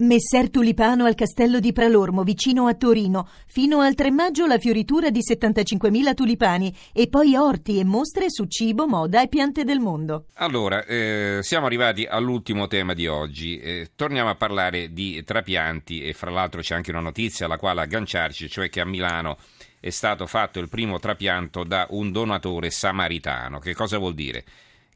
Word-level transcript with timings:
Messer 0.00 0.48
Tulipano 0.48 1.06
al 1.06 1.16
castello 1.16 1.58
di 1.58 1.72
Pralormo, 1.72 2.22
vicino 2.22 2.68
a 2.68 2.74
Torino. 2.74 3.28
Fino 3.48 3.80
al 3.80 3.96
3 3.96 4.12
maggio 4.12 4.46
la 4.46 4.56
fioritura 4.56 5.10
di 5.10 5.18
75.000 5.28 6.14
tulipani 6.14 6.72
e 6.92 7.08
poi 7.08 7.34
orti 7.34 7.80
e 7.80 7.84
mostre 7.84 8.26
su 8.28 8.44
cibo, 8.44 8.86
moda 8.86 9.20
e 9.20 9.26
piante 9.26 9.64
del 9.64 9.80
mondo. 9.80 10.26
Allora, 10.34 10.84
eh, 10.84 11.40
siamo 11.42 11.66
arrivati 11.66 12.04
all'ultimo 12.04 12.68
tema 12.68 12.94
di 12.94 13.08
oggi. 13.08 13.58
Eh, 13.58 13.90
torniamo 13.96 14.30
a 14.30 14.36
parlare 14.36 14.92
di 14.92 15.20
trapianti 15.24 16.04
e 16.04 16.12
fra 16.12 16.30
l'altro 16.30 16.60
c'è 16.60 16.76
anche 16.76 16.92
una 16.92 17.00
notizia 17.00 17.46
alla 17.46 17.58
quale 17.58 17.80
agganciarci, 17.80 18.48
cioè 18.48 18.68
che 18.68 18.80
a 18.80 18.86
Milano 18.86 19.36
è 19.80 19.90
stato 19.90 20.26
fatto 20.26 20.60
il 20.60 20.68
primo 20.68 21.00
trapianto 21.00 21.64
da 21.64 21.88
un 21.90 22.12
donatore 22.12 22.70
samaritano. 22.70 23.58
Che 23.58 23.74
cosa 23.74 23.98
vuol 23.98 24.14
dire? 24.14 24.44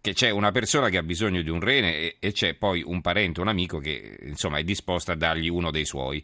Che 0.03 0.15
c'è 0.15 0.31
una 0.31 0.51
persona 0.51 0.89
che 0.89 0.99
ha 0.99 1.03
bisogno 1.05 1.43
di 1.43 1.49
un 1.49 1.61
rene 1.61 1.97
e, 1.97 2.17
e 2.19 2.33
c'è 2.33 2.55
poi 2.55 2.83
un 2.85 3.01
parente, 3.01 3.41
un 3.41 3.47
amico 3.47 3.79
che 3.79 4.19
insomma 4.25 4.59
è 4.59 4.65
disposto 4.65 5.13
a 5.13 5.15
dargli 5.15 5.49
uno 5.49 5.71
dei 5.71 5.85
suoi. 5.85 6.23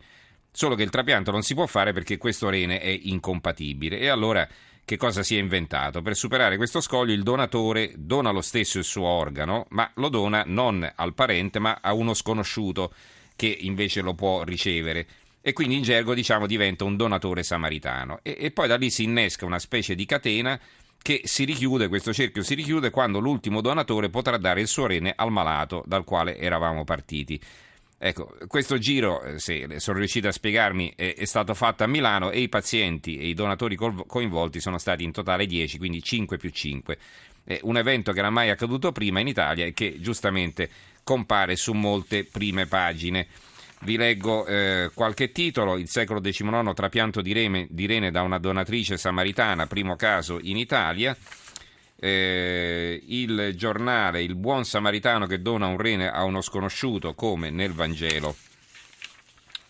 Solo 0.50 0.74
che 0.74 0.82
il 0.82 0.90
trapianto 0.90 1.30
non 1.30 1.42
si 1.42 1.54
può 1.54 1.64
fare 1.66 1.92
perché 1.92 2.18
questo 2.18 2.50
rene 2.50 2.80
è 2.80 2.88
incompatibile. 2.88 4.00
E 4.00 4.08
allora 4.08 4.46
che 4.84 4.96
cosa 4.96 5.22
si 5.22 5.36
è 5.36 5.38
inventato? 5.38 6.02
Per 6.02 6.16
superare 6.16 6.56
questo 6.56 6.80
scoglio 6.80 7.12
il 7.12 7.22
donatore 7.22 7.92
dona 7.96 8.32
lo 8.32 8.40
stesso 8.40 8.78
il 8.78 8.84
suo 8.84 9.06
organo, 9.06 9.66
ma 9.70 9.88
lo 9.94 10.08
dona 10.08 10.42
non 10.44 10.90
al 10.96 11.14
parente 11.14 11.60
ma 11.60 11.78
a 11.80 11.92
uno 11.92 12.14
sconosciuto 12.14 12.92
che 13.36 13.46
invece 13.60 14.00
lo 14.00 14.14
può 14.14 14.42
ricevere. 14.42 15.06
E 15.40 15.52
quindi 15.52 15.76
in 15.76 15.82
gergo 15.82 16.14
diciamo 16.14 16.48
diventa 16.48 16.82
un 16.82 16.96
donatore 16.96 17.44
samaritano. 17.44 18.18
E, 18.22 18.36
e 18.40 18.50
poi 18.50 18.66
da 18.66 18.76
lì 18.76 18.90
si 18.90 19.04
innesca 19.04 19.46
una 19.46 19.60
specie 19.60 19.94
di 19.94 20.04
catena 20.04 20.58
che 21.00 21.22
si 21.24 21.44
richiude, 21.44 21.88
questo 21.88 22.12
cerchio 22.12 22.42
si 22.42 22.54
richiude 22.54 22.90
quando 22.90 23.18
l'ultimo 23.18 23.60
donatore 23.60 24.10
potrà 24.10 24.36
dare 24.36 24.60
il 24.60 24.68
suo 24.68 24.86
rene 24.86 25.12
al 25.16 25.30
malato 25.30 25.82
dal 25.86 26.04
quale 26.04 26.38
eravamo 26.38 26.84
partiti. 26.84 27.40
Ecco, 28.00 28.36
questo 28.46 28.78
giro, 28.78 29.22
eh, 29.24 29.40
se 29.40 29.80
sono 29.80 29.98
riuscito 29.98 30.28
a 30.28 30.32
spiegarmi, 30.32 30.92
è, 30.94 31.14
è, 31.16 31.24
stato 31.24 31.52
fatto 31.54 31.82
a 31.82 31.88
Milano 31.88 32.30
e 32.30 32.38
i 32.38 32.48
pazienti 32.48 33.18
e 33.18 33.26
i 33.26 33.34
donatori 33.34 33.74
coinvolti 33.74 34.60
sono 34.60 34.78
stati 34.78 35.02
in 35.02 35.10
totale 35.10 35.46
10, 35.46 35.78
quindi 35.78 36.00
5 36.00 36.36
più 36.36 36.50
5. 36.50 36.98
È 37.42 37.58
un 37.62 37.76
evento 37.76 38.12
che 38.12 38.20
era 38.20 38.30
mai 38.30 38.50
accaduto 38.50 38.92
prima 38.92 39.18
in 39.18 39.26
Italia 39.26 39.66
e 39.66 39.72
che 39.72 39.98
giustamente 39.98 40.70
compare 41.02 41.56
su 41.56 41.72
molte 41.72 42.24
prime 42.24 42.66
pagine. 42.66 43.26
Vi 43.80 43.96
leggo 43.96 44.46
eh, 44.46 44.90
qualche 44.92 45.32
titolo. 45.32 45.76
Il 45.76 45.88
secolo 45.88 46.20
XIX, 46.20 46.72
trapianto 46.74 47.20
di, 47.20 47.32
reme, 47.32 47.66
di 47.70 47.86
rene 47.86 48.10
da 48.10 48.22
una 48.22 48.38
donatrice 48.38 48.96
samaritana, 48.96 49.66
primo 49.66 49.96
caso 49.96 50.38
in 50.42 50.56
Italia. 50.56 51.16
Eh, 52.00 53.02
il 53.06 53.54
giornale 53.56 54.22
Il 54.22 54.36
buon 54.36 54.64
samaritano 54.64 55.26
che 55.26 55.42
dona 55.42 55.66
un 55.66 55.78
rene 55.78 56.10
a 56.10 56.24
uno 56.24 56.40
sconosciuto, 56.40 57.14
come 57.14 57.50
nel 57.50 57.72
Vangelo. 57.72 58.36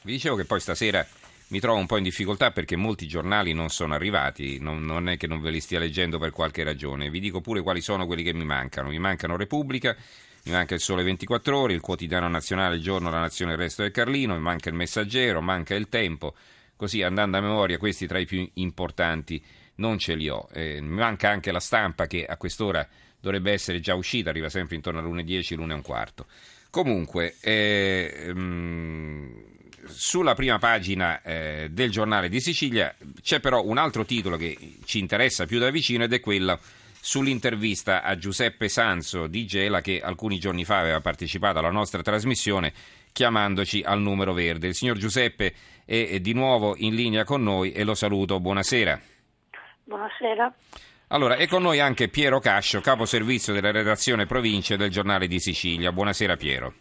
Vi 0.03 0.13
dicevo 0.13 0.37
che 0.37 0.45
poi 0.45 0.61
stasera 0.61 1.07
mi 1.49 1.61
trovo 1.61 1.79
un 1.79 1.87
po' 1.87 1.97
in 1.97 2.03
difficoltà 2.03 2.51
perché 2.51 2.77
molti 2.77 3.07
giornali 3.07 3.53
non 3.55 3.71
sono 3.71 3.95
arrivati, 3.95 4.59
non, 4.59 4.85
non, 4.85 5.09
è 5.09 5.17
che 5.17 5.27
non 5.27 5.41
ve 5.41 5.51
li 5.51 5.61
stia 5.61 5.79
leggendo 5.79 6.19
per 6.19 6.31
qualche 6.31 6.63
ragione. 6.63 7.11
Vi 7.11 7.21
dico 7.21 7.41
pure 7.41 7.63
quali 7.63 7.81
sono 7.81 8.07
quelli 8.07 8.23
che 8.23 8.35
mi 8.35 8.45
mancano. 8.45 8.91
Mi 8.91 8.99
mancano 8.99 9.37
Repubblica, 9.37 9.97
mi 10.45 10.53
manca 10.53 10.75
il 10.75 10.81
Sole 10.81 11.03
24 11.03 11.59
Ore, 11.59 11.75
il 11.75 11.81
Quotidiano 11.81 12.29
Nazionale, 12.29 12.77
il 12.77 12.83
Giorno, 12.83 13.11
la 13.11 13.21
Nazione, 13.21 13.53
il 13.53 13.59
Resto 13.59 13.83
del 13.83 13.91
Carlino, 13.91 14.35
mi 14.35 14.41
manca 14.41 14.69
il 14.69 14.75
Messaggero, 14.75 15.41
manca 15.41 15.75
il 15.75 15.89
Tempo, 15.89 16.35
così 16.77 17.03
andando 17.03 17.37
a 17.37 17.41
memoria 17.41 17.79
questi 17.79 18.07
tra 18.07 18.19
i 18.19 18.27
più 18.27 18.49
importanti 18.55 19.43
non 19.77 19.99
ce 19.99 20.15
li 20.15 20.29
ho. 20.29 20.49
Eh, 20.53 20.81
mi 20.81 20.97
manca 20.97 21.31
anche 21.31 21.53
la 21.53 21.61
stampa 21.61 22.07
che 22.07 22.25
a 22.25 22.37
quest'ora 22.37 22.87
dovrebbe 23.21 23.53
essere 23.53 23.81
già 23.81 23.95
uscita, 23.95 24.31
arriva 24.31 24.49
sempre 24.49 24.77
intorno 24.77 25.01
alle 25.01 25.23
1.10, 25.23 25.57
l'1 25.57 25.71
e 25.71 25.75
un 25.75 25.83
quarto. 25.83 26.27
Comunque, 26.71 27.37
eh, 27.41 28.33
mh, 28.33 29.49
sulla 29.87 30.35
prima 30.35 30.59
pagina 30.59 31.23
eh, 31.23 31.69
del 31.71 31.91
giornale 31.91 32.29
di 32.29 32.41
Sicilia 32.41 32.95
c'è 33.23 33.41
però 33.41 33.65
un 33.65 33.79
altro 33.79 34.05
titolo 34.05 34.37
che 34.37 34.57
ci 34.85 34.99
interessa 34.99 35.47
più 35.47 35.59
da 35.59 35.71
vicino 35.71 36.05
ed 36.05 36.13
è 36.13 36.21
quello 36.21 36.59
sull'intervista 37.01 38.03
a 38.03 38.17
Giuseppe 38.17 38.69
Sanzo 38.69 39.27
di 39.27 39.47
Gela 39.47 39.81
che 39.81 40.01
alcuni 40.01 40.39
giorni 40.39 40.65
fa 40.65 40.79
aveva 40.79 41.01
partecipato 41.01 41.59
alla 41.59 41.71
nostra 41.71 42.03
trasmissione 42.03 42.73
chiamandoci 43.13 43.83
al 43.85 44.01
numero 44.01 44.33
verde. 44.33 44.69
Il 44.69 44.75
signor 44.75 44.97
Giuseppe 44.99 45.53
è 45.85 46.21
di 46.21 46.35
nuovo 46.35 46.75
in 46.77 46.95
linea 46.95 47.25
con 47.25 47.43
noi 47.43 47.73
e 47.73 47.85
lo 47.85 47.95
saluto. 47.95 48.41
Buonasera. 48.41 49.01
Buonasera. 49.85 50.55
Allora, 51.09 51.37
è 51.37 51.47
con 51.47 51.63
noi 51.63 51.81
anche 51.81 52.09
Piero 52.09 52.39
Cascio, 52.39 52.81
capo 52.81 53.07
servizio 53.07 53.55
della 53.55 53.71
redazione 53.71 54.27
province 54.27 54.77
del 54.77 54.91
giornale 54.91 55.27
di 55.27 55.41
Sicilia. 55.41 55.91
Buonasera 55.91 56.37
Piero. 56.37 56.75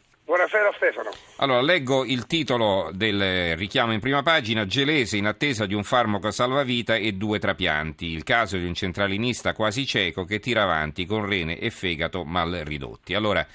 Buonasera 0.49 0.71
Stefano. 0.77 1.09
Allora, 1.39 1.61
leggo 1.61 2.05
il 2.05 2.25
titolo 2.25 2.89
del 2.93 3.57
richiamo 3.57 3.91
in 3.91 3.99
prima 3.99 4.23
pagina. 4.23 4.65
Gelese 4.65 5.17
in 5.17 5.25
attesa 5.25 5.65
di 5.65 5.73
un 5.73 5.83
farmaco 5.83 6.31
salvavita 6.31 6.95
e 6.95 7.11
due 7.11 7.37
trapianti. 7.37 8.05
Il 8.05 8.23
caso 8.23 8.55
di 8.55 8.65
un 8.65 8.73
centralinista 8.73 9.51
quasi 9.51 9.85
cieco 9.85 10.23
che 10.23 10.39
tira 10.39 10.63
avanti 10.63 11.05
con 11.05 11.25
rene 11.25 11.59
e 11.59 11.69
fegato 11.69 12.23
mal 12.23 12.61
ridotti. 12.63 13.13
Allora, 13.13 13.45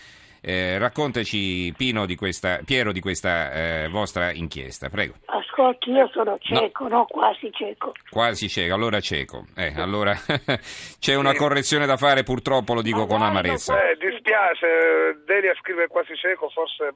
eh, 0.44 0.76
raccontaci 0.76 1.72
Pino 1.76 2.04
di 2.04 2.16
questa, 2.16 2.58
Piero 2.64 2.92
di 2.92 3.00
questa 3.00 3.52
eh, 3.52 3.88
vostra 3.88 4.32
inchiesta, 4.32 4.88
prego. 4.88 5.14
Ascolti, 5.26 5.90
io 5.90 6.10
sono 6.12 6.36
cieco, 6.40 6.88
no. 6.88 6.96
no 6.96 7.06
quasi 7.08 7.48
cieco. 7.52 7.92
Quasi 8.10 8.48
cieco, 8.48 8.74
allora 8.74 9.00
cieco. 9.00 9.46
Eh, 9.54 9.72
allora 9.76 10.14
c'è 10.98 11.14
una 11.14 11.32
correzione 11.34 11.86
da 11.86 11.96
fare, 11.96 12.24
purtroppo 12.24 12.74
lo 12.74 12.82
dico 12.82 13.06
con 13.06 13.22
amarezza. 13.22 13.80
Eh, 13.80 13.96
dispiace, 14.22 15.18
Delia 15.26 15.54
scrive 15.56 15.88
quasi 15.88 16.14
cieco, 16.14 16.48
forse 16.48 16.94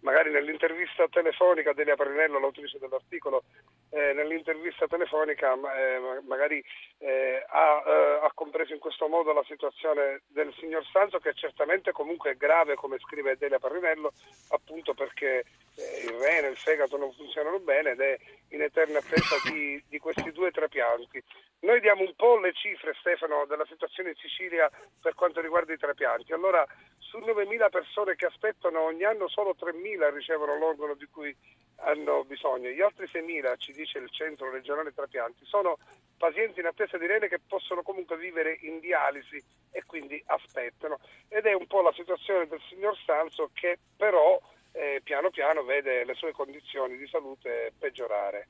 magari 0.00 0.30
nell'intervista 0.30 1.06
telefonica 1.08 1.72
Delia 1.72 1.96
Parinello, 1.96 2.38
l'autrice 2.38 2.78
dell'articolo, 2.78 3.44
eh, 3.90 4.12
nell'intervista 4.12 4.86
telefonica 4.86 5.52
eh, 5.52 6.20
magari 6.26 6.62
eh, 6.98 7.44
ha, 7.48 7.82
eh, 7.86 8.20
ha, 8.22 8.30
compreso 8.34 8.72
in 8.72 8.78
questo 8.78 9.08
modo 9.08 9.32
la 9.32 9.44
situazione 9.46 10.22
del 10.28 10.52
signor 10.58 10.84
Sanzo 10.92 11.18
che 11.18 11.32
certamente 11.34 11.92
comunque 11.92 12.32
è 12.32 12.36
grave 12.36 12.74
come 12.74 12.98
scrive 12.98 13.36
Delia 13.36 13.58
Parinello 13.58 14.12
appunto 14.50 14.94
perché 14.94 15.44
eh, 15.74 16.04
il 16.04 16.12
rene 16.20 16.48
il 16.48 16.56
fegato 16.56 16.96
non 16.96 17.12
funzionano 17.12 17.58
bene 17.60 17.90
ed 17.90 18.00
è 18.00 18.18
in 18.50 18.62
eterna 18.62 18.98
attesa 18.98 19.36
di, 19.50 19.82
di 19.88 19.98
questi 19.98 20.32
due 20.32 20.50
trapianti. 20.50 21.22
Noi 21.60 21.80
diamo 21.80 22.02
un 22.02 22.14
po' 22.14 22.38
le 22.38 22.52
cifre, 22.52 22.94
Stefano, 23.00 23.44
della 23.46 23.66
situazione 23.66 24.10
in 24.10 24.16
Sicilia 24.16 24.70
per 25.00 25.14
quanto 25.14 25.40
riguarda 25.40 25.72
i 25.72 25.78
trapianti. 25.78 26.32
Allora, 26.32 26.64
su 26.98 27.18
9.000 27.18 27.68
persone 27.70 28.14
che 28.14 28.26
aspettano 28.26 28.82
ogni 28.82 29.02
anno, 29.02 29.28
solo 29.28 29.47
3.000 29.58 30.14
ricevono 30.14 30.56
l'organo 30.56 30.94
di 30.94 31.06
cui 31.06 31.34
hanno 31.80 32.24
bisogno. 32.24 32.70
Gli 32.70 32.80
altri 32.80 33.06
6.000, 33.06 33.56
ci 33.58 33.72
dice 33.72 33.98
il 33.98 34.10
centro 34.10 34.50
regionale 34.50 34.92
trapianti, 34.92 35.44
sono 35.44 35.78
pazienti 36.16 36.60
in 36.60 36.66
attesa 36.66 36.98
di 36.98 37.06
rene 37.06 37.28
che 37.28 37.38
possono 37.38 37.82
comunque 37.82 38.16
vivere 38.16 38.58
in 38.62 38.80
dialisi 38.80 39.42
e 39.70 39.84
quindi 39.86 40.20
aspettano. 40.26 40.98
Ed 41.28 41.46
è 41.46 41.52
un 41.52 41.66
po' 41.66 41.82
la 41.82 41.92
situazione 41.92 42.46
del 42.48 42.60
signor 42.68 42.96
Sanzo 43.04 43.50
che 43.52 43.78
però 43.96 44.40
eh, 44.72 45.00
piano 45.02 45.30
piano 45.30 45.62
vede 45.64 46.04
le 46.04 46.14
sue 46.14 46.32
condizioni 46.32 46.96
di 46.96 47.06
salute 47.06 47.72
peggiorare. 47.78 48.48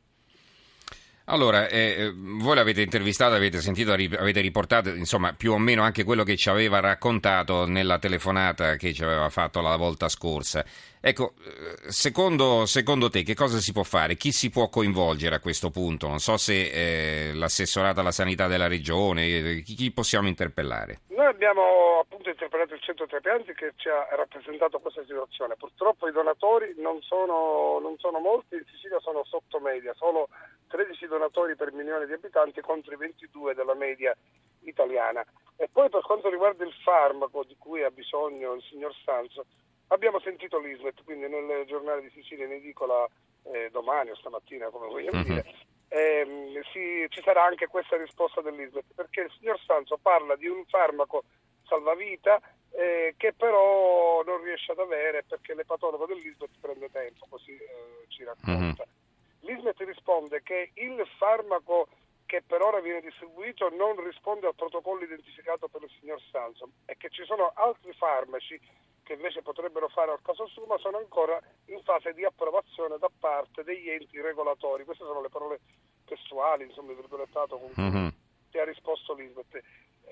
Allora, 1.30 1.68
eh, 1.68 1.94
eh, 1.98 2.12
voi 2.14 2.54
l'avete 2.54 2.80
intervistato, 2.80 3.34
avete 3.34 3.60
sentito, 3.60 3.92
avete 3.92 4.40
riportato 4.40 4.88
insomma 4.88 5.34
più 5.34 5.52
o 5.52 5.58
meno 5.58 5.82
anche 5.82 6.02
quello 6.02 6.22
che 6.22 6.36
ci 6.36 6.48
aveva 6.48 6.80
raccontato 6.80 7.66
nella 7.66 7.98
telefonata 7.98 8.76
che 8.76 8.94
ci 8.94 9.04
aveva 9.04 9.28
fatto 9.28 9.60
la 9.60 9.76
volta 9.76 10.08
scorsa. 10.08 10.64
Ecco, 11.00 11.34
eh, 11.44 11.90
secondo, 11.92 12.64
secondo 12.64 13.10
te 13.10 13.24
che 13.24 13.34
cosa 13.34 13.58
si 13.58 13.72
può 13.72 13.82
fare? 13.82 14.16
Chi 14.16 14.32
si 14.32 14.48
può 14.48 14.70
coinvolgere 14.70 15.34
a 15.34 15.40
questo 15.40 15.70
punto? 15.70 16.08
Non 16.08 16.18
so 16.18 16.38
se 16.38 16.70
eh, 16.70 17.34
l'assessorato 17.34 18.00
alla 18.00 18.10
sanità 18.10 18.46
della 18.46 18.66
regione, 18.66 19.26
eh, 19.26 19.62
chi, 19.62 19.74
chi 19.74 19.92
possiamo 19.92 20.28
interpellare? 20.28 21.00
Noi 21.08 21.26
abbiamo 21.26 22.00
appunto 22.00 22.30
interpellato 22.30 22.72
il 22.72 22.80
centro 22.80 23.06
Trapianti 23.06 23.52
che 23.52 23.74
ci 23.76 23.88
ha 23.90 24.08
rappresentato 24.16 24.78
questa 24.78 25.02
situazione. 25.06 25.56
Purtroppo 25.58 26.08
i 26.08 26.12
donatori 26.12 26.74
non 26.78 27.02
sono, 27.02 27.78
non 27.82 27.96
sono 27.98 28.18
molti, 28.18 28.54
in 28.54 28.64
Sicilia 28.72 28.98
sono 29.00 29.22
sotto 29.24 29.60
media, 29.60 29.92
solo 29.94 30.30
13 30.68 31.06
donatori 31.06 31.56
per 31.56 31.72
milione 31.72 32.06
di 32.06 32.12
abitanti 32.12 32.60
contro 32.60 32.92
i 32.94 32.96
22 32.96 33.54
della 33.54 33.74
media 33.74 34.16
italiana. 34.60 35.24
E 35.56 35.68
poi 35.72 35.88
per 35.88 36.02
quanto 36.02 36.30
riguarda 36.30 36.64
il 36.64 36.72
farmaco 36.84 37.42
di 37.44 37.56
cui 37.58 37.82
ha 37.82 37.90
bisogno 37.90 38.54
il 38.54 38.62
signor 38.62 38.94
Sanzo, 39.04 39.46
abbiamo 39.88 40.20
sentito 40.20 40.58
l'ISMET, 40.58 41.02
quindi 41.04 41.28
nel 41.28 41.66
giornale 41.66 42.02
di 42.02 42.10
Sicilia 42.10 42.44
in 42.44 42.52
edicola 42.52 43.08
eh, 43.44 43.68
domani 43.70 44.10
o 44.10 44.16
stamattina, 44.16 44.68
come 44.68 44.86
vogliamo 44.86 45.18
mm-hmm. 45.18 45.28
dire, 45.28 45.54
ehm, 45.88 46.60
si, 46.72 47.06
ci 47.08 47.22
sarà 47.22 47.44
anche 47.44 47.66
questa 47.66 47.96
risposta 47.96 48.40
dell'ISMET, 48.40 48.84
perché 48.94 49.22
il 49.22 49.32
signor 49.38 49.58
Sanzo 49.66 49.98
parla 50.00 50.36
di 50.36 50.46
un 50.46 50.64
farmaco 50.66 51.24
salvavita 51.66 52.40
eh, 52.70 53.14
che 53.16 53.32
però 53.32 54.22
non 54.24 54.42
riesce 54.42 54.72
ad 54.72 54.78
avere 54.78 55.24
perché 55.26 55.54
l'epatologo 55.54 56.06
dell'ISMET 56.06 56.50
prende 56.60 56.90
tempo, 56.90 57.26
così 57.28 57.52
eh, 57.52 58.04
ci 58.08 58.24
racconta. 58.24 58.84
Mm-hmm. 58.86 59.07
L'ISMET 59.40 59.78
risponde 59.80 60.42
che 60.42 60.70
il 60.74 61.06
farmaco 61.18 61.88
che 62.26 62.42
per 62.46 62.60
ora 62.60 62.80
viene 62.80 63.00
distribuito 63.00 63.70
non 63.70 64.02
risponde 64.04 64.46
al 64.46 64.54
protocollo 64.54 65.02
identificato 65.02 65.68
per 65.68 65.82
il 65.82 65.90
signor 65.98 66.20
Sansom 66.30 66.70
e 66.84 66.96
che 66.98 67.08
ci 67.08 67.24
sono 67.24 67.52
altri 67.54 67.92
farmaci 67.94 68.60
che 69.08 69.14
invece 69.14 69.40
potrebbero 69.40 69.88
fare 69.88 70.10
al 70.10 70.20
caso 70.20 70.46
Suma 70.48 70.76
sono 70.76 70.98
ancora 70.98 71.40
in 71.66 71.80
fase 71.82 72.12
di 72.12 72.26
approvazione 72.26 72.98
da 72.98 73.08
parte 73.18 73.64
degli 73.64 73.88
enti 73.88 74.20
regolatori. 74.20 74.84
Queste 74.84 75.04
sono 75.04 75.22
le 75.22 75.30
parole 75.30 75.60
testuali, 76.04 76.64
insomma, 76.64 76.90
il 76.90 76.98
virgolettato 76.98 77.56
con 77.56 77.72
cui 77.72 77.82
mm-hmm. 77.82 78.08
ti 78.50 78.58
ha 78.58 78.64
risposto 78.64 79.14
l'Ismet. 79.14 79.62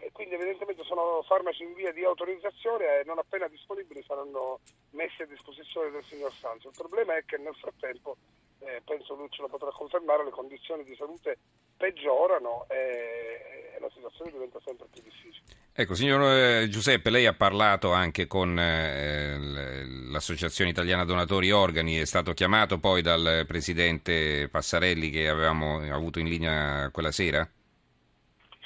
E 0.00 0.10
quindi 0.12 0.34
evidentemente 0.36 0.82
sono 0.84 1.22
farmaci 1.22 1.62
in 1.62 1.74
via 1.74 1.92
di 1.92 2.04
autorizzazione 2.04 3.00
e 3.00 3.04
non 3.04 3.18
appena 3.18 3.48
disponibili 3.48 4.02
saranno 4.02 4.60
messi 4.92 5.20
a 5.20 5.26
disposizione 5.26 5.90
del 5.90 6.04
signor 6.04 6.32
Sanzo. 6.32 6.68
Il 6.68 6.74
problema 6.74 7.16
è 7.16 7.24
che 7.26 7.36
nel 7.36 7.54
frattempo, 7.54 8.16
eh, 8.60 8.82
penso 8.84 9.14
lui 9.14 9.28
ce 9.30 9.42
lo 9.42 9.48
potrà 9.48 9.70
confermare, 9.70 10.24
le 10.24 10.30
condizioni 10.30 10.84
di 10.84 10.94
salute 10.96 11.38
peggiorano 11.76 12.66
e, 12.68 13.74
e 13.76 13.80
la 13.80 13.90
situazione 13.92 14.30
diventa 14.30 14.58
sempre 14.64 14.86
più 14.90 15.02
difficile. 15.02 15.44
Ecco, 15.78 15.94
signor 15.94 16.22
eh, 16.22 16.68
Giuseppe, 16.70 17.10
lei 17.10 17.26
ha 17.26 17.34
parlato 17.34 17.92
anche 17.92 18.26
con 18.26 18.58
eh, 18.58 19.36
l'Associazione 20.10 20.70
Italiana 20.70 21.04
Donatori 21.04 21.50
Organi, 21.50 21.96
è 21.96 22.06
stato 22.06 22.32
chiamato 22.32 22.78
poi 22.78 23.02
dal 23.02 23.44
Presidente 23.46 24.48
Passarelli 24.50 25.10
che 25.10 25.28
avevamo 25.28 25.80
avuto 25.92 26.18
in 26.18 26.28
linea 26.28 26.88
quella 26.90 27.12
sera? 27.12 27.46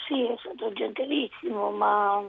Sì, 0.06 0.24
è 0.24 0.36
stato 0.38 0.72
gentilissimo, 0.72 1.70
ma 1.72 2.22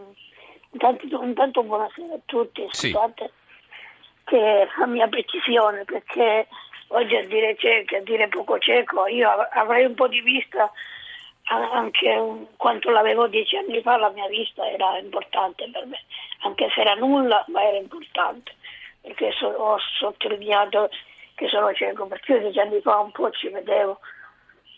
intanto, 0.72 1.24
intanto 1.24 1.64
buonasera 1.64 2.16
a 2.16 2.20
tutti, 2.26 2.66
scusate 2.72 3.26
sì. 3.26 4.22
che 4.26 4.68
la 4.80 4.88
mia 4.88 5.08
precisione, 5.08 5.86
perché 5.86 6.48
oggi 6.92 7.16
a 7.16 7.26
dire 7.26 7.56
cieco, 7.58 7.98
a 7.98 8.02
dire 8.02 8.28
poco 8.28 8.58
cieco, 8.60 9.08
io 9.08 9.30
avrei 9.30 9.86
un 9.86 9.96
po' 9.96 10.08
di 10.08 10.22
vista 10.22 10.72
anche 11.44 12.48
quanto 12.56 12.90
l'avevo 12.92 13.28
dieci 13.28 13.58
anni 13.58 13.82
fa 13.82 13.98
la 13.98 14.10
mia 14.10 14.28
vista 14.28 14.68
era 14.70 14.98
importante 14.98 15.70
per 15.72 15.86
me, 15.86 16.00
anche 16.42 16.70
se 16.74 16.82
era 16.82 16.94
nulla 16.94 17.44
ma 17.48 17.64
era 17.64 17.78
importante, 17.78 18.56
perché 19.02 19.32
so, 19.32 19.48
ho 19.48 19.78
sottolineato 20.00 20.90
che 21.36 21.48
sono 21.48 21.74
cieco, 21.74 22.06
perché 22.06 22.34
io 22.34 22.40
dieci 22.40 22.60
anni 22.60 22.80
fa 22.82 23.00
un 23.00 23.12
po' 23.12 23.32
ci 23.32 23.50
vedevo 23.50 24.00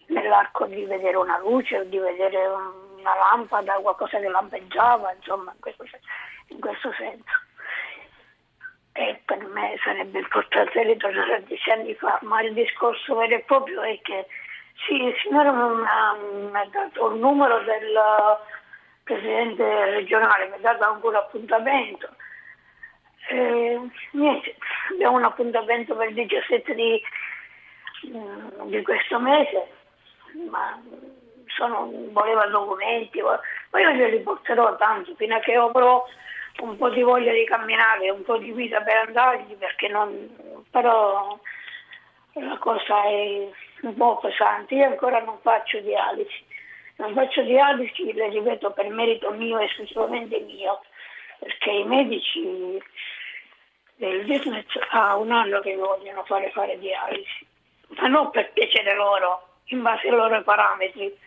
nell'arco 0.07 0.65
di 0.65 0.83
vedere 0.85 1.17
una 1.17 1.37
luce, 1.39 1.87
di 1.89 1.97
vedere 1.97 2.45
una 2.47 3.15
lampada, 3.15 3.73
qualcosa 3.75 4.19
che 4.19 4.29
lampeggiava, 4.29 5.11
insomma 5.13 5.51
in 5.51 5.59
questo, 5.59 5.83
in 6.47 6.59
questo 6.59 6.93
senso. 6.97 7.42
E 8.95 9.21
per 9.25 9.43
me 9.47 9.75
sarebbe 9.83 10.19
importante 10.19 10.83
ritornare 10.83 11.35
a 11.35 11.39
dieci 11.39 11.69
anni 11.71 11.95
fa, 11.95 12.19
ma 12.21 12.41
il 12.41 12.53
discorso 12.53 13.15
vero 13.15 13.35
e 13.35 13.39
proprio 13.39 13.81
è 13.81 13.99
che 14.01 14.27
sì, 14.85 14.93
il 14.93 15.15
signore 15.21 15.51
mi 15.51 16.57
ha, 16.57 16.65
dato 16.69 17.09
il 17.09 17.19
numero 17.19 17.59
del 17.63 17.99
presidente 19.03 19.85
regionale, 19.91 20.47
mi 20.47 20.55
ha 20.55 20.59
dato 20.59 20.83
anche 20.83 21.07
un 21.07 21.15
appuntamento. 21.15 22.09
E, 23.29 23.79
niente, 24.11 24.55
abbiamo 24.91 25.17
un 25.17 25.23
appuntamento 25.23 25.95
per 25.95 26.09
il 26.09 26.13
17 26.13 26.75
di, 26.75 27.01
mm, 28.07 28.69
di 28.69 28.81
questo 28.83 29.19
mese, 29.19 29.67
ma 30.49 30.79
sono, 31.47 31.89
voleva 32.11 32.45
documenti, 32.47 33.21
ma 33.21 33.39
io 33.79 33.91
glieli 33.91 34.19
porterò 34.19 34.75
tanto 34.75 35.15
fino 35.15 35.35
a 35.35 35.39
che 35.39 35.55
avrò 35.55 36.05
un 36.61 36.77
po' 36.77 36.89
di 36.89 37.01
voglia 37.01 37.31
di 37.31 37.45
camminare, 37.45 38.09
un 38.09 38.23
po' 38.23 38.37
di 38.37 38.51
vita 38.51 38.81
per 38.81 39.07
andargli, 39.07 39.55
perché 39.55 39.87
non, 39.87 40.63
però 40.69 41.37
la 42.33 42.57
cosa 42.57 43.03
è 43.03 43.49
un 43.81 43.95
po' 43.95 44.17
pesante. 44.17 44.75
Io 44.75 44.85
ancora 44.85 45.19
non 45.19 45.39
faccio 45.41 45.79
dialisi. 45.79 46.51
Non 46.95 47.13
faccio 47.13 47.41
dialisi, 47.41 48.13
le 48.13 48.29
ripeto, 48.29 48.71
per 48.71 48.87
merito 48.89 49.31
mio, 49.31 49.57
esclusivamente 49.59 50.39
mio, 50.39 50.81
perché 51.39 51.71
i 51.71 51.83
medici 51.83 52.81
del 53.95 54.23
business 54.25 54.65
ha 54.91 55.15
un 55.15 55.31
anno 55.31 55.59
che 55.61 55.75
vogliono 55.75 56.23
fare 56.23 56.51
fare 56.51 56.77
dialisi, 56.77 57.47
ma 57.97 58.07
non 58.07 58.29
per 58.29 58.51
piacere 58.53 58.95
loro, 58.95 59.47
in 59.65 59.81
base 59.81 60.07
ai 60.07 60.15
loro 60.15 60.41
parametri. 60.43 61.17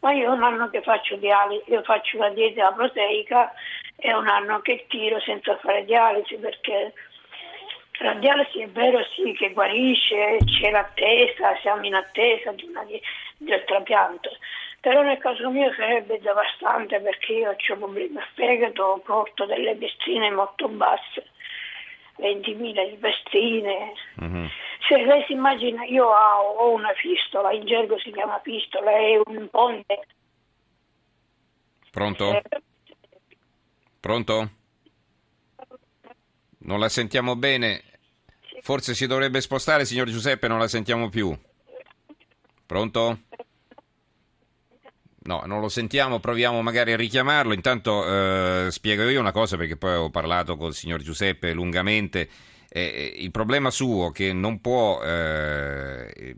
Ma 0.00 0.12
io 0.12 0.30
un 0.30 0.42
anno 0.42 0.68
che 0.68 0.82
faccio 0.82 1.16
dialisi, 1.16 1.70
io 1.70 1.82
faccio 1.82 2.18
la 2.18 2.28
dieta 2.28 2.70
proteica 2.72 3.52
e 3.96 4.14
un 4.14 4.28
anno 4.28 4.60
che 4.60 4.86
tiro 4.88 5.18
senza 5.20 5.56
fare 5.56 5.84
dialisi 5.84 6.36
perché 6.36 6.92
la 8.00 8.14
dialisi 8.14 8.60
è 8.60 8.68
vero 8.68 9.02
sì 9.14 9.32
che 9.32 9.52
guarisce, 9.52 10.38
c'è 10.44 10.70
l'attesa, 10.70 11.56
siamo 11.62 11.84
in 11.86 11.94
attesa 11.94 12.52
di 12.52 12.64
una, 12.64 12.84
di, 12.84 13.00
del 13.38 13.64
trapianto, 13.64 14.30
però 14.80 15.02
nel 15.02 15.18
caso 15.18 15.50
mio 15.50 15.72
sarebbe 15.72 16.20
devastante 16.20 17.00
perché 17.00 17.32
io 17.32 17.50
ho 17.50 17.76
problemi 17.76 18.18
al 18.18 18.26
fegato, 18.34 19.00
porto 19.04 19.46
delle 19.46 19.74
bestine 19.74 20.30
molto 20.30 20.68
basse, 20.68 21.26
20.000 22.18 22.90
di 22.90 22.96
bestine. 22.96 23.92
Mm-hmm. 24.22 24.46
Se 24.88 24.96
lei 25.04 25.24
si 25.24 25.32
immagina, 25.32 25.84
io 25.84 26.06
ho, 26.06 26.52
ho, 26.58 26.70
una 26.72 26.92
fistola, 26.92 27.52
in 27.52 27.64
gergo 27.64 27.98
si 27.98 28.12
chiama 28.12 28.40
fistola, 28.44 28.90
è 28.90 29.20
un 29.24 29.48
ponte. 29.50 30.06
Pronto? 31.90 32.30
Eh, 32.30 32.42
Pronto? 34.06 34.50
Non 36.58 36.78
la 36.78 36.88
sentiamo 36.88 37.34
bene. 37.34 37.82
Forse 38.60 38.94
si 38.94 39.08
dovrebbe 39.08 39.40
spostare, 39.40 39.84
signor 39.84 40.08
Giuseppe, 40.08 40.46
non 40.46 40.60
la 40.60 40.68
sentiamo 40.68 41.08
più. 41.08 41.36
Pronto? 42.64 43.18
No, 45.24 45.42
non 45.44 45.60
lo 45.60 45.68
sentiamo, 45.68 46.20
proviamo 46.20 46.62
magari 46.62 46.92
a 46.92 46.96
richiamarlo. 46.96 47.52
Intanto 47.52 48.06
eh, 48.06 48.70
spiego 48.70 49.08
io 49.08 49.18
una 49.18 49.32
cosa 49.32 49.56
perché 49.56 49.76
poi 49.76 49.96
ho 49.96 50.10
parlato 50.10 50.56
col 50.56 50.72
signor 50.72 51.02
Giuseppe 51.02 51.52
lungamente. 51.52 52.28
Eh, 52.76 53.14
il 53.16 53.30
problema 53.30 53.70
suo 53.70 54.10
è 54.10 54.12
che 54.12 54.34
non 54.34 54.60
può 54.60 55.02
eh, 55.02 56.36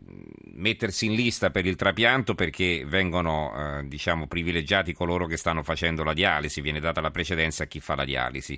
mettersi 0.53 1.07
in 1.07 1.13
lista 1.13 1.49
per 1.49 1.65
il 1.65 1.75
trapianto 1.75 2.33
perché 2.33 2.85
vengono 2.87 3.51
eh, 3.53 3.87
diciamo, 3.89 4.25
privilegiati 4.25 4.93
coloro 4.93 5.25
che 5.25 5.35
stanno 5.35 5.63
facendo 5.63 6.01
la 6.05 6.13
dialisi, 6.13 6.61
viene 6.61 6.79
data 6.79 7.01
la 7.01 7.11
precedenza 7.11 7.63
a 7.63 7.67
chi 7.67 7.81
fa 7.81 7.95
la 7.95 8.05
dialisi. 8.05 8.57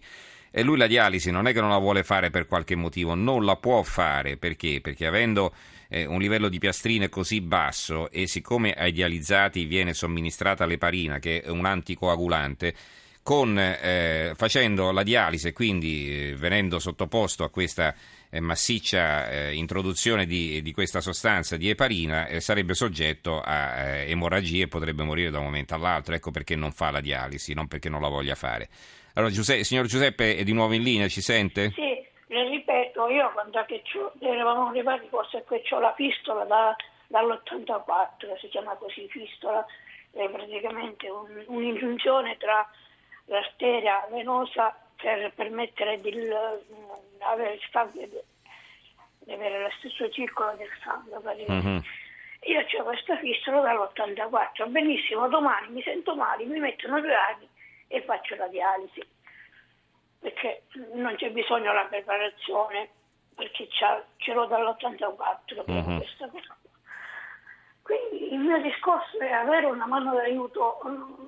E 0.52 0.62
lui 0.62 0.78
la 0.78 0.86
dialisi 0.86 1.32
non 1.32 1.48
è 1.48 1.54
che 1.54 1.60
non 1.60 1.72
la 1.72 1.80
vuole 1.80 2.04
fare 2.04 2.30
per 2.30 2.46
qualche 2.46 2.76
motivo, 2.76 3.16
non 3.16 3.46
la 3.46 3.56
può 3.56 3.82
fare 3.82 4.38
perché? 4.38 4.80
Perché 4.80 5.08
avendo 5.08 5.52
eh, 5.90 6.06
un 6.06 6.20
livello 6.20 6.50
di 6.50 6.60
piastrine 6.60 7.10
così 7.10 7.42
basso 7.42 8.12
e 8.12 8.28
siccome 8.28 8.74
ai 8.74 8.92
dializzati 8.92 9.66
viene 9.66 9.96
somministrata 9.96 10.68
l'eparina, 10.68 11.18
che 11.18 11.42
è 11.42 11.50
un 11.50 11.66
anticoagulante, 11.66 12.76
con, 13.24 13.58
eh, 13.58 14.34
facendo 14.36 14.92
la 14.92 15.04
dialisi 15.04 15.54
quindi 15.54 16.30
eh, 16.32 16.36
venendo 16.36 16.80
sottoposto 16.80 17.44
a 17.44 17.50
questa 17.50 17.94
eh, 18.32 18.40
massiccia 18.40 19.30
eh, 19.30 19.54
introduzione 19.54 20.26
di, 20.26 20.62
di, 20.62 20.72
questa 20.72 21.02
sostanza 21.02 21.58
di 21.58 21.70
eparina 21.70 22.28
eh, 22.28 22.40
sarebbe 22.40 22.74
soggetto 22.74 23.42
a 23.42 23.78
eh, 23.78 24.10
emorragie 24.10 24.64
e 24.64 24.68
potrebbe 24.68 25.04
morire 25.04 25.30
da 25.30 25.40
un 25.40 25.46
momento 25.46 25.76
all'altro. 25.76 26.16
Ecco 26.16 26.32
perché 26.32 26.56
non 26.56 26.72
fa 26.72 26.92
la 26.92 27.02
dialisi, 27.02 27.54
non 27.54 27.68
perché 27.68 27.90
non 27.90 28.02
la 28.02 28.08
voglia 28.08 28.36
fare. 28.36 28.70
Allora, 29.16 29.32
Giuseppe, 29.32 29.66
signor 29.66 29.86
Giuseppe 29.86 30.38
è 30.38 30.44
di 30.44 30.54
nuovo 30.54 30.74
in 30.74 30.84
linea, 30.84 31.10
ci 31.10 31.22
sente? 31.22 31.72
Sì, 31.72 32.02
le 32.28 32.50
ripeto, 32.50 33.10
io 33.10 33.30
quando 33.34 33.66
eravamo 34.20 34.70
arrivati 34.70 35.08
forse 35.10 35.44
qui 35.44 35.62
ho 35.70 35.80
la 35.80 35.92
pistola 35.92 36.46
da, 36.46 36.74
dall'84, 37.08 38.40
si 38.40 38.48
chiama 38.48 38.74
così 38.76 39.06
fistola, 39.10 39.66
è 40.12 40.30
praticamente 40.30 41.10
un, 41.10 41.44
un'ingiunzione 41.48 42.38
tra 42.38 42.66
l'arteria 43.32 44.06
venosa 44.10 44.76
per 44.96 45.32
permettere 45.34 46.00
di 46.02 46.12
avere, 47.20 47.60
di 49.20 49.32
avere 49.32 49.62
lo 49.64 49.70
stesso 49.80 50.10
circolo 50.12 50.54
del 50.58 50.70
sangue. 50.84 51.46
Mm-hmm. 51.50 51.78
Io 52.44 52.60
ho 52.60 52.84
questa 52.84 53.18
fistola 53.18 53.62
dall'84, 53.62 54.70
benissimo, 54.70 55.28
domani 55.28 55.70
mi 55.70 55.82
sento 55.84 56.16
male, 56.16 56.44
mi 56.46 56.60
mettono 56.60 57.00
due 57.00 57.14
anni 57.14 57.48
e 57.88 58.02
faccio 58.02 58.36
la 58.36 58.48
dialisi 58.48 59.02
perché 60.20 60.64
non 60.94 61.16
c'è 61.16 61.32
bisogno 61.32 61.72
della 61.72 61.86
preparazione 61.86 62.90
perché 63.36 63.68
ce 63.70 64.34
l'ho 64.34 64.46
dall'84 64.46 65.72
mm-hmm. 65.72 65.98
questa 65.98 66.28
cosa. 66.30 66.56
Quindi 67.92 68.34
il 68.34 68.40
mio 68.40 68.62
discorso 68.62 69.20
è 69.20 69.32
avere 69.32 69.66
una 69.66 69.86
mano 69.86 70.14
d'aiuto 70.14 70.80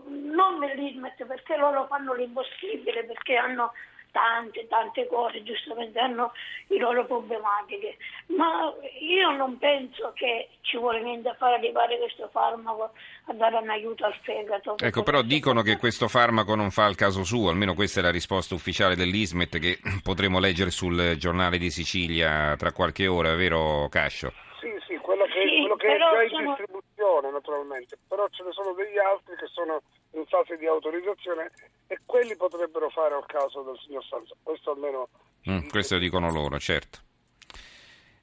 non 0.08 0.60
nell'ISMET 0.60 1.26
perché 1.26 1.58
loro 1.58 1.88
fanno 1.88 2.14
l'impossibile 2.14 3.04
perché 3.04 3.36
hanno 3.36 3.74
tante, 4.12 4.66
tante 4.70 5.08
cose, 5.08 5.44
giustamente 5.44 6.00
hanno 6.00 6.32
le 6.68 6.78
loro 6.78 7.06
problematiche, 7.06 7.98
ma 8.28 8.72
io 9.02 9.32
non 9.32 9.58
penso 9.58 10.14
che 10.16 10.50
ci 10.62 10.78
vuole 10.78 11.02
niente 11.02 11.30
a 11.30 11.34
fare 11.34 11.56
arrivare 11.56 11.98
questo 11.98 12.30
farmaco 12.32 12.92
a 13.26 13.34
dare 13.34 13.58
un 13.58 13.70
aiuto 13.70 14.06
al 14.06 14.16
fegato. 14.22 14.78
Ecco, 14.78 15.04
però 15.04 15.22
dicono 15.24 15.64
che 15.64 15.78
questo 15.78 16.08
farmaco 16.08 16.56
non 16.56 16.70
fa 16.70 16.86
il 16.86 16.96
caso 16.96 17.26
suo, 17.26 17.50
almeno 17.50 17.74
questa 17.74 18.00
è 18.00 18.04
la 18.04 18.12
risposta 18.12 18.54
ufficiale 18.54 18.96
dell'Ismet 18.96 19.60
che 19.60 19.80
potremo 20.02 20.40
leggere 20.40 20.70
sul 20.70 21.16
giornale 21.18 21.58
di 21.58 21.72
Sicilia 21.72 22.56
tra 22.56 22.72
qualche 22.72 23.08
ora, 23.08 23.36
vero 23.36 23.90
Cascio? 23.90 24.32
Quello 25.76 25.78
che, 25.78 25.88
che 25.88 25.96
è 25.96 25.98
già 25.98 26.24
in 26.24 26.30
sono... 26.30 26.56
distribuzione 26.56 27.32
naturalmente, 27.32 27.98
però 28.08 28.28
ce 28.30 28.44
ne 28.44 28.52
sono 28.52 28.74
degli 28.74 28.98
altri 28.98 29.36
che 29.36 29.48
sono 29.48 29.82
in 30.12 30.26
fase 30.26 30.58
di 30.58 30.68
autorizzazione 30.68 31.52
e 31.88 31.98
quelli 32.06 32.36
potrebbero 32.36 32.90
fare 32.90 33.16
al 33.16 33.26
caso 33.26 33.62
del 33.62 33.78
signor 33.86 34.04
Sanzo. 34.06 34.36
Questo 34.42 34.72
almeno... 34.72 35.10
Mm, 35.50 35.68
questo 35.70 35.98
dicono 35.98 36.32
loro, 36.32 36.60
certo. 36.60 37.00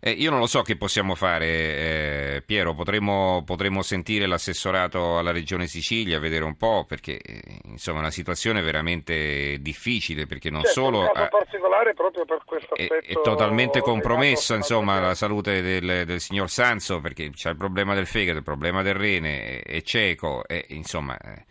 Eh, 0.02 0.12
io 0.12 0.30
non 0.30 0.38
lo 0.38 0.46
so 0.46 0.62
che 0.62 0.78
possiamo 0.78 1.14
fare, 1.14 1.46
eh, 1.46 2.42
Piero, 2.46 2.74
potremmo, 2.74 3.42
potremmo, 3.44 3.82
sentire 3.82 4.24
l'assessorato 4.24 5.18
alla 5.18 5.30
Regione 5.30 5.66
Sicilia, 5.66 6.18
vedere 6.18 6.44
un 6.44 6.56
po', 6.56 6.86
perché 6.88 7.18
eh, 7.18 7.42
insomma 7.64 7.98
è 7.98 8.00
una 8.00 8.10
situazione 8.10 8.62
veramente 8.62 9.58
difficile, 9.60 10.24
perché 10.24 10.48
non 10.48 10.62
certo, 10.62 10.80
solo... 10.80 11.00
Un 11.00 11.10
caso 11.12 11.28
particolare 11.28 11.92
proprio 11.92 12.24
per 12.24 12.40
questo. 12.46 12.74
È, 12.76 12.86
è 12.86 13.12
totalmente 13.22 13.80
compromesso 13.80 14.54
insomma, 14.54 14.98
la 15.00 15.14
salute 15.14 15.60
del, 15.60 16.06
del, 16.06 16.20
signor 16.20 16.48
Sanzo, 16.48 17.00
perché 17.00 17.28
c'è 17.32 17.50
il 17.50 17.56
problema 17.58 17.94
del 17.94 18.06
fegato, 18.06 18.38
il 18.38 18.44
problema 18.44 18.80
del 18.80 18.94
rene, 18.94 19.60
è, 19.60 19.62
è 19.64 19.82
cieco, 19.82 20.46
e, 20.46 20.64
insomma... 20.68 21.14
Eh, 21.18 21.44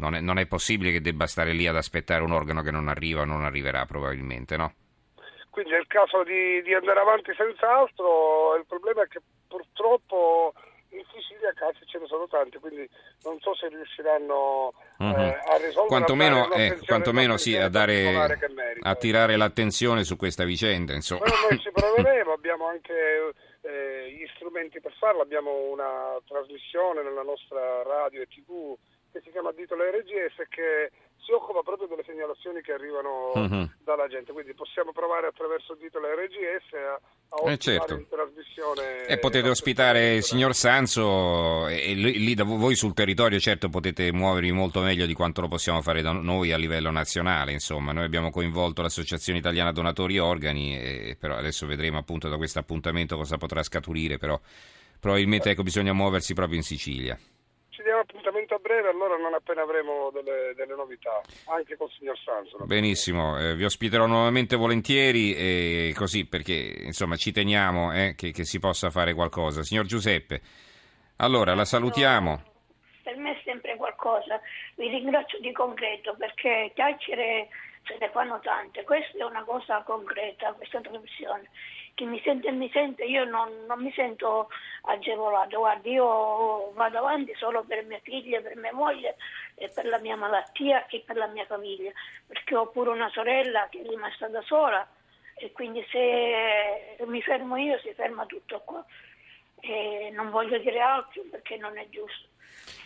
non 0.00 0.14
è, 0.14 0.20
non 0.20 0.38
è 0.38 0.46
possibile 0.46 0.92
che 0.92 1.02
debba 1.02 1.26
stare 1.26 1.52
lì 1.52 1.66
ad 1.66 1.76
aspettare 1.76 2.22
un 2.22 2.32
organo 2.32 2.62
che 2.62 2.70
non 2.70 2.88
arriva 2.88 3.20
o 3.20 3.24
non 3.26 3.44
arriverà 3.44 3.84
probabilmente, 3.84 4.56
no? 4.56 4.72
Quindi 5.50 5.72
è 5.74 5.78
il 5.78 5.86
caso 5.86 6.22
di, 6.22 6.62
di 6.62 6.72
andare 6.74 7.00
avanti 7.00 7.34
senz'altro, 7.36 8.54
il 8.56 8.64
problema 8.66 9.02
è 9.02 9.08
che 9.08 9.20
purtroppo 9.48 10.54
in 10.90 11.02
Sicilia 11.12 11.52
casi 11.54 11.84
ce 11.86 11.98
ne 11.98 12.06
sono 12.06 12.26
tanti, 12.26 12.58
quindi 12.58 12.88
non 13.22 13.38
so 13.40 13.54
se 13.54 13.68
riusciranno 13.68 14.72
uh-huh. 14.98 15.16
eh, 15.16 15.38
a 15.44 15.56
risolvere 15.56 15.86
quantomeno, 15.86 16.50
eh, 16.52 16.78
quantomeno 16.84 17.36
sì, 17.36 17.56
a, 17.56 17.68
dare, 17.68 18.38
a 18.80 18.94
tirare 18.94 19.36
l'attenzione 19.36 20.04
su 20.04 20.16
questa 20.16 20.44
vicenda. 20.44 20.94
Insomma. 20.94 21.24
Però 21.24 21.36
noi 21.48 21.58
ci 21.58 21.70
proveremo, 21.70 22.32
abbiamo 22.32 22.66
anche 22.66 23.34
eh, 23.62 24.12
gli 24.12 24.26
strumenti 24.34 24.80
per 24.80 24.92
farlo, 24.98 25.20
abbiamo 25.20 25.70
una 25.70 26.16
trasmissione 26.26 27.02
nella 27.02 27.22
nostra 27.22 27.82
radio 27.82 28.22
e 28.22 28.26
tv 28.26 28.76
che 29.12 29.20
si 29.22 29.30
chiama 29.30 29.52
Dito 29.52 29.74
la 29.74 29.90
RGS 29.90 30.48
che 30.48 30.90
si 31.24 31.32
occupa 31.32 31.62
proprio 31.62 31.86
delle 31.88 32.02
segnalazioni 32.04 32.60
che 32.60 32.72
arrivano 32.72 33.32
uh-huh. 33.34 33.70
dalla 33.84 34.08
gente, 34.08 34.32
quindi 34.32 34.54
possiamo 34.54 34.92
provare 34.92 35.26
attraverso 35.26 35.72
il 35.72 35.78
titolo 35.78 36.06
RGS 36.08 36.72
a, 36.72 37.00
a 37.44 37.50
eh 37.50 37.58
certo. 37.58 37.94
in 37.94 38.08
trasmissione. 38.08 39.06
E 39.06 39.18
potete 39.18 39.48
ospitare 39.48 40.14
il 40.14 40.22
signor 40.22 40.54
Sanzo 40.54 41.68
e 41.68 41.94
lì, 41.94 42.34
da 42.34 42.44
voi 42.44 42.74
sul 42.74 42.94
territorio 42.94 43.38
certo 43.38 43.68
potete 43.68 44.12
muovervi 44.12 44.52
molto 44.52 44.80
meglio 44.80 45.06
di 45.06 45.14
quanto 45.14 45.40
lo 45.40 45.48
possiamo 45.48 45.82
fare 45.82 46.02
da 46.02 46.12
noi 46.12 46.52
a 46.52 46.56
livello 46.56 46.90
nazionale, 46.90 47.52
insomma 47.52 47.92
noi 47.92 48.04
abbiamo 48.04 48.30
coinvolto 48.30 48.82
l'Associazione 48.82 49.38
Italiana 49.38 49.72
Donatori 49.72 50.18
Organi, 50.18 50.76
e, 50.76 51.16
però 51.18 51.36
adesso 51.36 51.66
vedremo 51.66 51.98
appunto 51.98 52.28
da 52.28 52.36
questo 52.36 52.58
appuntamento 52.58 53.16
cosa 53.16 53.36
potrà 53.36 53.62
scaturire, 53.62 54.18
però 54.18 54.38
probabilmente 54.98 55.50
ecco, 55.50 55.62
bisogna 55.62 55.92
muoversi 55.92 56.34
proprio 56.34 56.56
in 56.56 56.64
Sicilia 56.64 57.18
diamo 57.90 58.02
appuntamento 58.02 58.39
breve, 58.70 58.88
allora 58.88 59.16
non 59.16 59.34
appena 59.34 59.62
avremo 59.62 60.10
delle, 60.12 60.54
delle 60.54 60.76
novità, 60.76 61.20
anche 61.46 61.76
col 61.76 61.90
signor 61.90 62.16
Sanso. 62.18 62.58
Benissimo, 62.64 63.36
eh, 63.36 63.56
vi 63.56 63.64
ospiterò 63.64 64.06
nuovamente 64.06 64.54
volentieri 64.54 65.34
e 65.34 65.92
così 65.96 66.24
perché 66.26 66.52
insomma 66.52 67.16
ci 67.16 67.32
teniamo 67.32 67.92
eh, 67.92 68.14
che, 68.16 68.30
che, 68.30 68.44
si 68.44 68.60
possa 68.60 68.90
fare 68.90 69.12
qualcosa. 69.12 69.64
Signor 69.64 69.86
Giuseppe, 69.86 70.40
allora 71.16 71.54
la 71.54 71.64
salutiamo. 71.64 72.42
Per 73.02 73.16
me 73.16 73.32
è 73.32 73.40
sempre 73.44 73.76
qualcosa, 73.76 74.40
vi 74.76 74.88
ringrazio 74.88 75.40
di 75.40 75.50
concreto 75.50 76.14
perché 76.16 76.70
chiacchiere 76.74 77.48
se 77.84 77.96
ne 77.98 78.08
fanno 78.10 78.38
tante, 78.40 78.84
questa 78.84 79.18
è 79.18 79.24
una 79.24 79.42
cosa 79.42 79.82
concreta, 79.82 80.52
questa 80.52 80.80
trasmissione 80.80 81.48
chi 82.00 82.06
mi 82.06 82.20
sente 82.22 82.50
mi 82.50 82.70
sente, 82.70 83.04
io 83.04 83.24
non, 83.24 83.66
non, 83.66 83.82
mi 83.82 83.92
sento 83.92 84.48
agevolato, 84.84 85.58
guardi 85.58 85.90
io 85.90 86.72
vado 86.72 86.96
avanti 86.96 87.34
solo 87.34 87.62
per 87.62 87.84
mia 87.84 88.00
figlia, 88.02 88.40
per 88.40 88.56
mia 88.56 88.72
moglie 88.72 89.16
e 89.54 89.68
per 89.68 89.84
la 89.84 89.98
mia 89.98 90.16
malattia 90.16 90.86
e 90.86 91.02
per 91.04 91.16
la 91.16 91.26
mia 91.26 91.44
famiglia, 91.44 91.90
perché 92.26 92.56
ho 92.56 92.68
pure 92.68 92.88
una 92.88 93.10
sorella 93.10 93.68
che 93.68 93.82
è 93.82 93.86
rimasta 93.86 94.28
da 94.28 94.40
sola 94.40 94.88
e 95.34 95.52
quindi 95.52 95.84
se 95.90 96.96
mi 97.04 97.20
fermo 97.20 97.56
io 97.56 97.78
si 97.80 97.92
ferma 97.92 98.24
tutto 98.24 98.60
qua. 98.60 98.82
E 99.60 100.10
non 100.14 100.30
voglio 100.30 100.56
dire 100.56 100.80
altro 100.80 101.22
perché 101.30 101.58
non 101.58 101.76
è 101.76 101.86
giusto, 101.90 102.28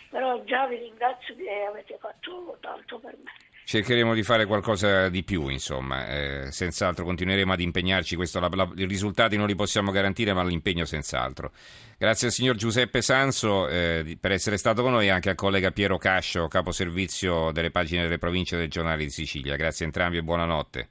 però 0.09 0.43
già 0.43 0.67
vi 0.67 0.75
ringrazio 0.75 1.37
che 1.37 1.63
avete 1.63 1.97
fatto 1.99 2.57
tanto 2.59 2.99
per 2.99 3.15
me. 3.23 3.31
Cercheremo 3.67 4.13
di 4.13 4.21
fare 4.21 4.45
qualcosa 4.45 5.09
di 5.09 5.23
più, 5.23 5.47
insomma, 5.47 6.05
eh, 6.07 6.51
senz'altro 6.51 7.03
continueremo 7.03 7.51
ad 7.51 7.59
impegnarci, 7.59 8.15
Questo, 8.15 8.39
la, 8.39 8.47
la, 8.53 8.71
i 8.75 8.85
risultati 8.85 9.37
non 9.37 9.47
li 9.47 9.55
possiamo 9.55 9.89
garantire, 9.89 10.33
ma 10.33 10.43
l'impegno 10.43 10.85
senz'altro. 10.85 11.51
Grazie 11.97 12.27
al 12.27 12.33
signor 12.33 12.57
Giuseppe 12.57 13.01
Sanso 13.01 13.67
eh, 13.67 14.17
per 14.21 14.31
essere 14.31 14.57
stato 14.57 14.83
con 14.83 14.91
noi 14.91 15.07
e 15.07 15.09
anche 15.09 15.31
al 15.31 15.35
collega 15.35 15.71
Piero 15.71 15.97
Cascio, 15.97 16.47
caposervizio 16.47 17.49
delle 17.51 17.71
pagine 17.71 18.03
delle 18.03 18.19
province 18.19 18.55
del 18.55 18.69
giornale 18.69 19.03
di 19.03 19.09
Sicilia. 19.09 19.55
Grazie 19.55 19.85
a 19.85 19.87
entrambi 19.87 20.17
e 20.17 20.21
buonanotte. 20.21 20.89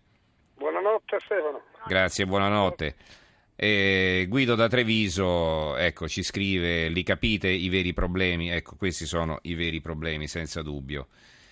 Buonanotte 0.57 1.19
Stefano. 1.25 1.63
Grazie, 1.87 2.27
buonanotte. 2.27 2.97
Eh, 3.55 4.27
Guido 4.29 4.57
da 4.57 4.67
Treviso 4.67 5.77
ecco, 5.77 6.09
ci 6.09 6.25
scrive, 6.25 6.89
li 6.89 7.05
capite 7.05 7.47
i 7.47 7.69
veri 7.69 7.93
problemi? 7.93 8.51
Ecco, 8.51 8.75
questi 8.75 9.07
sono 9.07 9.39
i 9.43 9.55
veri 9.55 9.81
problemi, 9.81 10.27
senza 10.27 10.61
dubbio. 10.61 11.07